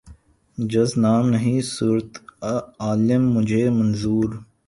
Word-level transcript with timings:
جز 0.57 0.89
نام 0.97 1.29
نہیں 1.29 1.59
صورت 1.67 2.17
عالم 2.79 3.31
مجھے 3.33 3.63
منظور 3.69 4.29